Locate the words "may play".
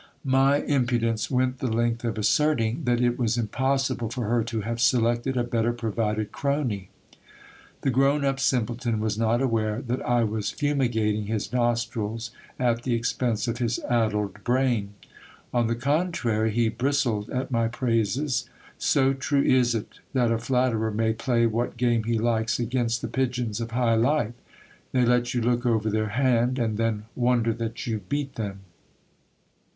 20.89-21.45